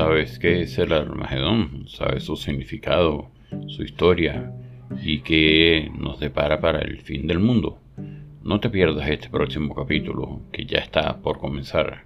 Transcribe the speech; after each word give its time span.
¿Sabes 0.00 0.38
qué 0.38 0.62
es 0.62 0.78
el 0.78 0.94
Armagedón? 0.94 1.84
¿Sabes 1.86 2.24
su 2.24 2.34
significado, 2.34 3.28
su 3.66 3.82
historia 3.82 4.50
y 5.02 5.20
qué 5.20 5.92
nos 5.94 6.18
depara 6.18 6.58
para 6.58 6.78
el 6.78 7.02
fin 7.02 7.26
del 7.26 7.38
mundo? 7.38 7.78
No 8.42 8.60
te 8.60 8.70
pierdas 8.70 9.10
este 9.10 9.28
próximo 9.28 9.74
capítulo 9.74 10.40
que 10.52 10.64
ya 10.64 10.78
está 10.78 11.18
por 11.18 11.38
comenzar. 11.38 12.04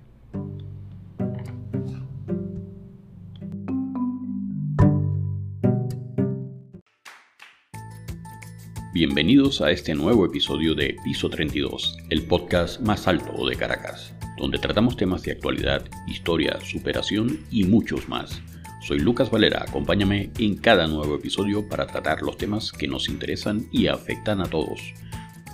Bienvenidos 8.93 9.61
a 9.61 9.71
este 9.71 9.95
nuevo 9.95 10.27
episodio 10.27 10.75
de 10.75 10.97
Piso 11.05 11.31
32, 11.31 11.97
el 12.11 12.23
podcast 12.23 12.81
más 12.81 13.07
alto 13.07 13.47
de 13.47 13.55
Caracas, 13.55 14.13
donde 14.37 14.59
tratamos 14.59 14.97
temas 14.97 15.23
de 15.23 15.33
actualidad, 15.33 15.85
historia, 16.07 16.59
superación 16.61 17.41
y 17.51 17.65
muchos 17.65 18.09
más. 18.09 18.43
Soy 18.87 18.99
Lucas 18.99 19.31
Valera, 19.31 19.65
acompáñame 19.67 20.31
en 20.39 20.57
cada 20.57 20.87
nuevo 20.87 21.15
episodio 21.15 21.69
para 21.69 21.87
tratar 21.87 22.23
los 22.23 22.37
temas 22.37 22.71
que 22.71 22.87
nos 22.87 23.09
interesan 23.09 23.67
y 23.73 23.87
afectan 23.87 24.41
a 24.41 24.47
todos. 24.47 24.81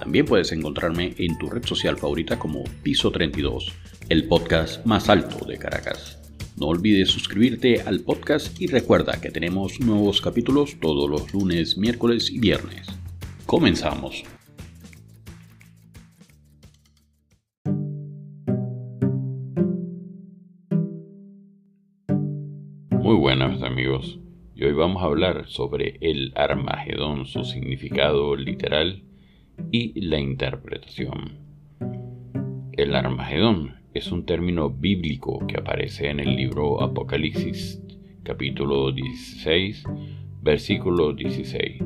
También 0.00 0.26
puedes 0.26 0.50
encontrarme 0.50 1.14
en 1.18 1.38
tu 1.38 1.48
red 1.48 1.64
social 1.64 1.96
favorita 1.96 2.38
como 2.38 2.64
Piso 2.82 3.10
32, 3.10 3.72
el 4.08 4.26
podcast 4.26 4.84
más 4.86 5.08
alto 5.08 5.44
de 5.44 5.58
Caracas. 5.58 6.18
No 6.56 6.66
olvides 6.66 7.10
suscribirte 7.10 7.82
al 7.82 8.00
podcast 8.00 8.60
y 8.60 8.66
recuerda 8.66 9.20
que 9.20 9.30
tenemos 9.30 9.78
nuevos 9.80 10.20
capítulos 10.20 10.78
todos 10.80 11.08
los 11.08 11.32
lunes, 11.32 11.78
miércoles 11.78 12.30
y 12.30 12.38
viernes. 12.38 12.86
Comenzamos. 13.46 14.24
Hoy 24.70 24.76
vamos 24.76 25.02
a 25.02 25.06
hablar 25.06 25.46
sobre 25.48 25.96
el 26.00 26.32
Armagedón, 26.36 27.26
su 27.26 27.42
significado 27.42 28.36
literal 28.36 29.02
y 29.72 30.00
la 30.00 30.20
interpretación. 30.20 31.40
El 32.70 32.94
Armagedón 32.94 33.80
es 33.94 34.12
un 34.12 34.26
término 34.26 34.70
bíblico 34.70 35.44
que 35.48 35.58
aparece 35.58 36.08
en 36.08 36.20
el 36.20 36.36
libro 36.36 36.80
Apocalipsis 36.84 37.82
capítulo 38.22 38.92
16, 38.92 39.82
versículo 40.40 41.14
16 41.14 41.82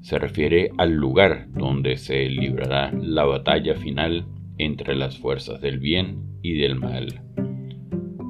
se 0.00 0.18
refiere 0.18 0.72
al 0.76 0.94
lugar 0.96 1.46
donde 1.52 1.96
se 1.96 2.28
librará 2.28 2.90
la 2.90 3.24
batalla 3.24 3.76
final 3.76 4.26
entre 4.58 4.96
las 4.96 5.16
fuerzas 5.16 5.60
del 5.60 5.78
bien 5.78 6.40
y 6.42 6.58
del 6.58 6.74
mal, 6.74 7.22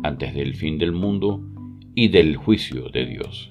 antes 0.03 0.35
del 0.35 0.55
fin 0.55 0.77
del 0.77 0.93
mundo 0.93 1.54
y 1.95 2.09
del 2.09 2.37
juicio 2.37 2.89
de 2.89 3.07
Dios. 3.07 3.51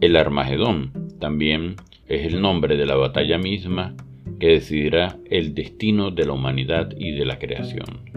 El 0.00 0.16
Armagedón 0.16 0.92
también 1.20 1.76
es 2.06 2.26
el 2.32 2.40
nombre 2.40 2.76
de 2.76 2.86
la 2.86 2.96
batalla 2.96 3.38
misma 3.38 3.94
que 4.38 4.48
decidirá 4.48 5.18
el 5.28 5.54
destino 5.54 6.10
de 6.10 6.26
la 6.26 6.32
humanidad 6.32 6.90
y 6.96 7.12
de 7.12 7.26
la 7.26 7.38
creación. 7.38 8.10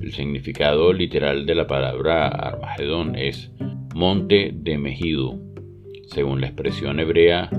El 0.00 0.12
significado 0.12 0.92
literal 0.92 1.46
de 1.46 1.54
la 1.54 1.66
palabra 1.66 2.28
Armagedón 2.28 3.16
es 3.16 3.50
monte 3.94 4.52
de 4.54 4.78
Mejido, 4.78 5.38
según 6.06 6.40
la 6.40 6.48
expresión 6.48 7.00
hebrea 7.00 7.50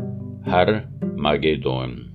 Har 0.46 0.90
Magedón. 1.16 2.12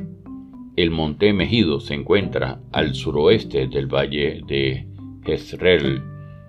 El 0.77 0.91
monte 0.91 1.33
Mejido 1.33 1.81
se 1.81 1.95
encuentra 1.95 2.61
al 2.73 2.95
suroeste 2.95 3.67
del 3.67 3.87
valle 3.87 4.43
de 4.47 4.87
Jezreel 5.25 6.03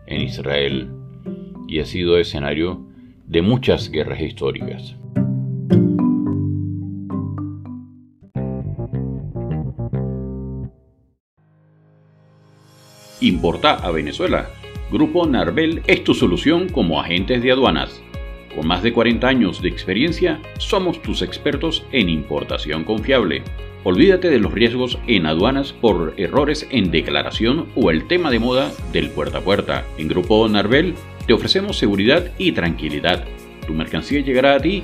en 0.05 0.21
Israel 0.21 0.96
y 1.67 1.79
ha 1.79 1.85
sido 1.85 2.17
escenario 2.17 2.85
de 3.25 3.41
muchas 3.41 3.91
guerras 3.91 4.21
históricas. 4.21 4.95
Importa 13.19 13.73
a 13.73 13.91
Venezuela. 13.91 14.47
Grupo 14.91 15.25
Narvel 15.25 15.81
es 15.87 16.03
tu 16.03 16.13
solución 16.13 16.69
como 16.69 17.01
agentes 17.01 17.41
de 17.41 17.51
aduanas. 17.51 18.01
Con 18.55 18.67
más 18.67 18.83
de 18.83 18.93
40 18.93 19.27
años 19.27 19.61
de 19.61 19.69
experiencia, 19.69 20.39
somos 20.59 21.01
tus 21.01 21.21
expertos 21.21 21.83
en 21.91 22.09
importación 22.09 22.83
confiable. 22.83 23.43
Olvídate 23.83 24.29
de 24.29 24.39
los 24.39 24.53
riesgos 24.53 24.99
en 25.07 25.25
aduanas 25.25 25.73
por 25.73 26.13
errores 26.17 26.67
en 26.69 26.91
declaración 26.91 27.67
o 27.75 27.91
el 27.91 28.07
tema 28.07 28.29
de 28.29 28.39
moda 28.39 28.71
del 28.93 29.09
puerta 29.09 29.39
a 29.39 29.41
puerta. 29.41 29.85
En 29.97 30.07
Grupo 30.07 30.47
Narvel 30.47 30.93
te 31.27 31.33
ofrecemos 31.33 31.77
seguridad 31.77 32.31
y 32.37 32.53
tranquilidad. 32.53 33.25
Tu 33.67 33.73
mercancía 33.73 34.21
llegará 34.21 34.55
a 34.55 34.59
ti 34.59 34.83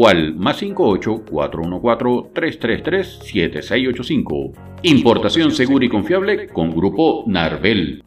o 0.00 0.06
al 0.06 0.32
más 0.36 0.58
58 0.58 1.24
414 1.28 2.30
333 2.32 3.18
7685. 3.18 4.52
Importación 4.84 5.50
segura 5.50 5.86
y 5.86 5.88
confiable 5.88 6.46
con 6.46 6.70
Grupo 6.70 7.24
Narvel. 7.26 8.04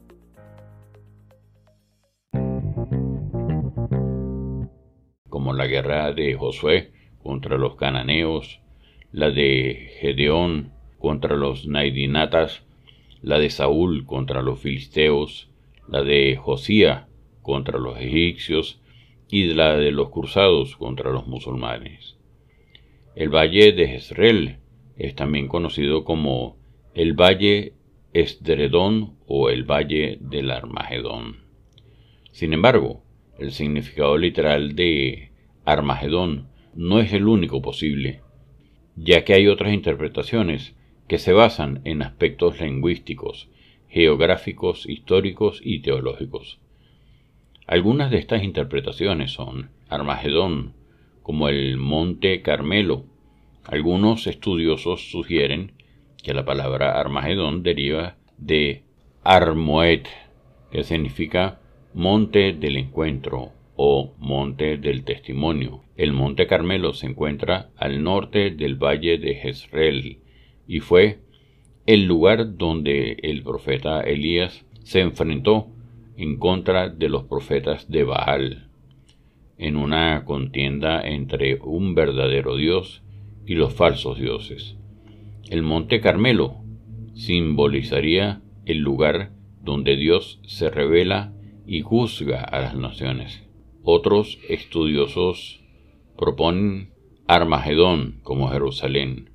Como 5.28 5.51
la 5.53 5.68
guerra 5.68 6.13
de 6.13 6.34
Josué 6.35 6.94
contra 7.22 7.57
los 7.57 7.75
cananeos, 7.75 8.62
la 9.12 9.30
de 9.30 9.90
Gedeón 10.00 10.72
contra 10.97 11.35
los 11.35 11.68
naidinatas, 11.68 12.63
la 13.22 13.38
de 13.38 13.50
Saúl 13.50 14.06
contra 14.06 14.41
los 14.41 14.62
filisteos, 14.62 15.50
la 15.90 16.03
de 16.03 16.38
Josía 16.38 17.07
contra 17.41 17.78
los 17.80 18.00
egipcios, 18.00 18.81
y 19.31 19.53
la 19.53 19.78
de 19.78 19.92
los 19.92 20.09
cruzados 20.09 20.75
contra 20.75 21.09
los 21.09 21.25
musulmanes. 21.25 22.18
El 23.16 23.30
valle 23.30 23.72
de 23.72 23.88
Jezreel 23.88 24.58
es 24.97 25.16
también 25.16 25.47
conocido 25.47 26.03
como 26.03 26.58
el 26.94 27.14
valle 27.14 27.74
Esdredón 28.14 29.16
o 29.25 29.50
el 29.50 29.64
valle 29.64 30.18
del 30.19 30.52
Armagedón. 30.52 31.38
Sin 32.31 32.52
embargo, 32.52 33.03
el 33.40 33.52
significado 33.52 34.18
literal 34.18 34.75
de 34.75 35.31
Armagedón 35.63 36.50
no 36.75 37.00
es 37.00 37.13
el 37.13 37.25
único 37.25 37.62
posible, 37.62 38.19
ya 38.98 39.24
que 39.24 39.34
hay 39.34 39.48
otras 39.48 39.74
interpretaciones 39.74 40.75
que 41.08 41.19
se 41.19 41.31
basan 41.31 41.80
en 41.86 42.02
aspectos 42.02 42.59
lingüísticos, 42.59 43.50
geográficos, 43.88 44.88
históricos 44.90 45.62
y 45.63 45.81
teológicos. 45.81 46.59
Algunas 47.71 48.11
de 48.11 48.17
estas 48.17 48.43
interpretaciones 48.43 49.31
son 49.31 49.69
Armagedón, 49.87 50.73
como 51.23 51.47
el 51.47 51.77
Monte 51.77 52.41
Carmelo. 52.41 53.05
Algunos 53.63 54.27
estudiosos 54.27 55.09
sugieren 55.09 55.71
que 56.21 56.33
la 56.33 56.43
palabra 56.43 56.99
Armagedón 56.99 57.63
deriva 57.63 58.17
de 58.37 58.83
Armoed, 59.23 60.01
que 60.69 60.83
significa 60.83 61.62
monte 61.94 62.51
del 62.51 62.75
encuentro 62.75 63.53
o 63.77 64.15
monte 64.17 64.75
del 64.75 65.06
testimonio. 65.06 65.85
El 65.95 66.12
monte 66.12 66.47
Carmelo 66.47 66.91
se 66.91 67.07
encuentra 67.07 67.69
al 67.77 68.03
norte 68.03 68.51
del 68.51 68.75
valle 68.75 69.17
de 69.17 69.35
Jezreel 69.35 70.19
y 70.67 70.81
fue 70.81 71.19
el 71.85 72.03
lugar 72.03 72.57
donde 72.57 73.13
el 73.24 73.44
profeta 73.44 74.01
Elías 74.01 74.65
se 74.83 75.00
enfrentó 75.00 75.69
en 76.18 76.38
contra 76.38 76.90
de 76.90 77.10
los 77.10 77.24
profetas 77.24 77.90
de 77.90 78.04
Baal, 78.04 78.68
en 79.58 79.75
una 79.75 80.25
contienda 80.25 81.02
entre 81.02 81.60
un 81.62 81.96
verdadero 81.96 82.56
Dios 82.56 83.04
y 83.46 83.56
los 83.56 83.74
falsos 83.74 84.19
dioses. 84.19 84.75
El 85.50 85.63
monte 85.63 86.02
Carmelo 86.02 86.62
simbolizaría 87.13 88.42
el 88.66 88.80
lugar 88.80 89.31
donde 89.62 89.96
Dios 89.96 90.40
se 90.44 90.69
revela 90.69 91.34
y 91.66 91.81
juzga 91.81 92.44
a 92.44 92.62
las 92.62 92.75
naciones. 92.75 93.44
Otros 93.84 94.40
estudiosos 94.50 95.62
proponen 96.18 96.92
Armagedón 97.28 98.19
como 98.24 98.50
Jerusalén. 98.50 99.30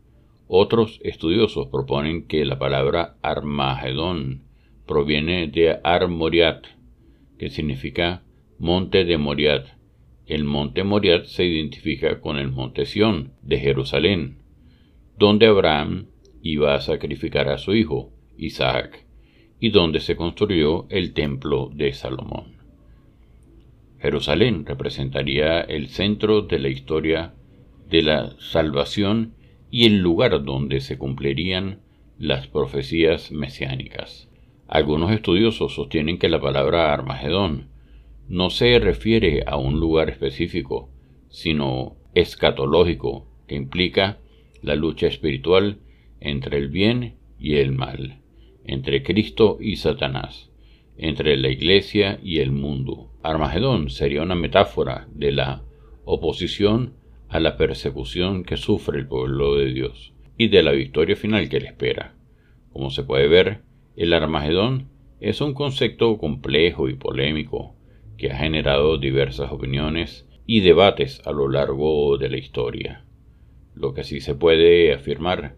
Otros 0.49 1.01
estudiosos 1.03 1.69
proponen 1.69 2.27
que 2.27 2.45
la 2.45 2.59
palabra 2.59 3.17
Armagedón 3.23 4.43
proviene 4.87 5.49
de 5.49 5.79
Armoriat, 5.83 6.65
que 7.39 7.51
significa 7.51 8.23
monte 8.59 9.05
de 9.05 9.19
Moriat. 9.19 9.67
El 10.27 10.45
monte 10.45 10.85
Moriat 10.85 11.25
se 11.27 11.45
identifica 11.45 12.21
con 12.21 12.39
el 12.39 12.51
monte 12.51 12.87
Sión 12.87 13.33
de 13.43 13.59
Jerusalén, 13.59 14.39
donde 15.19 15.47
Abraham 15.47 16.07
iba 16.43 16.75
a 16.75 16.81
sacrificar 16.81 17.49
a 17.49 17.59
su 17.59 17.75
hijo, 17.75 18.13
Isaac, 18.37 19.05
y 19.61 19.71
donde 19.71 20.01
se 20.01 20.17
construyó 20.17 20.87
el 20.91 21.13
templo 21.13 21.71
de 21.75 21.93
Salomón. 21.93 22.57
Jerusalén 23.99 24.67
representaría 24.67 25.61
el 25.61 25.89
centro 25.89 26.43
de 26.43 26.59
la 26.59 26.69
historia 26.69 27.35
de 27.89 28.03
la 28.03 28.37
salvación 28.39 29.35
y 29.71 29.87
el 29.87 29.99
lugar 29.99 30.45
donde 30.45 30.81
se 30.81 30.99
cumplirían 30.99 31.81
las 32.19 32.47
profecías 32.47 33.33
mesiánicas. 33.33 34.29
Algunos 34.69 35.13
estudiosos 35.13 35.75
sostienen 35.75 36.19
que 36.19 36.29
la 36.29 36.41
palabra 36.41 36.93
Armagedón 36.93 37.69
no 38.29 38.51
se 38.51 38.79
refiere 38.81 39.45
a 39.47 39.57
un 39.57 39.79
lugar 39.79 40.11
específico, 40.11 40.91
sino 41.29 41.97
escatológico, 42.15 43.29
que 43.47 43.55
implica 43.55 44.19
la 44.63 44.75
lucha 44.75 45.07
espiritual 45.07 45.79
entre 46.21 46.59
el 46.59 46.69
bien 46.69 47.15
y 47.39 47.57
el 47.57 47.73
mal, 47.73 48.21
entre 48.65 49.05
Cristo 49.05 49.59
y 49.61 49.77
Satanás, 49.77 50.51
entre 50.99 51.37
la 51.37 51.49
iglesia 51.49 52.19
y 52.23 52.41
el 52.41 52.51
mundo. 52.51 53.13
Armagedón 53.23 53.91
sería 53.91 54.23
una 54.23 54.35
metáfora 54.35 55.07
de 55.15 55.31
la 55.31 55.63
oposición 56.05 56.95
a 57.29 57.39
la 57.39 57.57
persecución 57.57 58.43
que 58.43 58.57
sufre 58.57 58.99
el 58.99 59.07
pueblo 59.07 59.57
de 59.57 59.73
Dios 59.73 60.13
y 60.39 60.49
de 60.49 60.63
la 60.63 60.73
victoria 60.73 61.17
final 61.17 61.49
que 61.49 61.61
le 61.61 61.69
espera. 61.69 62.15
Como 62.73 62.91
se 62.91 63.05
puede 63.05 63.29
ver, 63.29 63.63
el 63.97 64.13
Armagedón 64.13 64.89
es 65.21 65.41
un 65.41 65.55
concepto 65.55 66.19
complejo 66.19 66.89
y 66.89 66.95
polémico 66.95 67.75
que 68.19 68.31
ha 68.31 68.37
generado 68.37 68.99
diversas 68.99 69.51
opiniones 69.51 70.29
y 70.47 70.61
debates 70.61 71.23
a 71.27 71.33
lo 71.33 71.49
largo 71.49 72.19
de 72.19 72.29
la 72.29 72.37
historia. 72.37 73.05
Lo 73.75 73.95
que 73.95 74.05
sí 74.05 74.21
se 74.21 74.35
puede 74.35 74.93
afirmar 74.93 75.57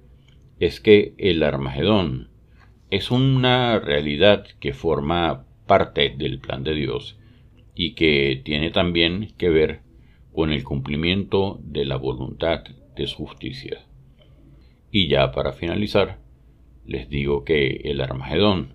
es 0.61 0.81
que 0.81 1.15
el 1.19 1.43
Armagedón 1.43 2.31
es 2.91 3.11
una 3.11 3.79
realidad 3.81 4.47
que 4.61 4.73
forma 4.73 5.45
parte 5.67 6.15
del 6.17 6.39
plan 6.39 6.63
de 6.63 6.75
Dios 6.75 7.19
y 7.75 7.95
que 7.95 8.41
tiene 8.45 8.71
también 8.71 9.35
que 9.37 9.51
ver 9.51 9.81
con 10.33 10.53
el 10.53 10.65
cumplimiento 10.65 11.61
de 11.63 11.85
la 11.85 11.97
voluntad 11.97 12.63
de 12.97 13.07
su 13.07 13.27
justicia. 13.27 13.85
Y 14.91 15.09
ya 15.09 15.33
para 15.33 15.53
finalizar, 15.53 16.19
les 16.89 17.11
digo 17.11 17.45
que 17.45 17.83
el 17.85 18.01
Armagedón 18.01 18.73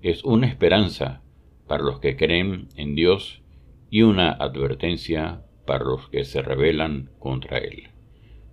es 0.00 0.22
una 0.22 0.46
esperanza 0.46 1.22
para 1.66 1.82
los 1.82 1.98
que 1.98 2.16
creen 2.16 2.68
en 2.76 2.94
Dios 2.94 3.42
y 3.90 4.02
una 4.02 4.30
advertencia 4.30 5.42
para 5.66 5.84
los 5.84 6.08
que 6.08 6.24
se 6.24 6.42
rebelan 6.42 7.10
contra 7.18 7.58
Él. 7.58 7.88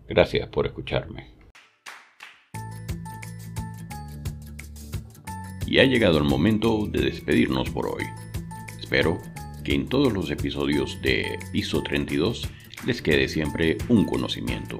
Gracias 0.07 0.48
por 0.48 0.65
escucharme. 0.65 1.36
Y 5.68 5.77
ha 5.77 5.86
llegado 5.86 6.18
el 6.18 6.24
momento 6.24 6.88
de 6.88 7.01
despedirnos 7.01 7.69
por 7.69 7.86
hoy. 7.86 8.04
Espero 8.80 9.19
que 9.63 9.75
en 9.75 9.88
todos 9.89 10.12
los 10.12 10.31
episodios 10.31 11.00
de 11.04 11.38
Piso 11.51 11.83
32 11.83 12.50
les 12.88 13.04
quede 13.04 13.27
siempre 13.27 13.77
un 13.89 14.06
conocimiento. 14.06 14.80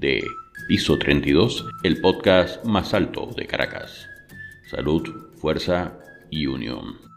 de 0.00 0.24
Piso 0.66 0.98
32, 0.98 1.66
el 1.82 2.00
podcast 2.00 2.64
más 2.64 2.94
alto 2.94 3.26
de 3.36 3.46
Caracas. 3.46 4.08
Salud, 4.70 5.02
fuerza 5.36 5.98
y 6.30 6.46
unión. 6.46 7.09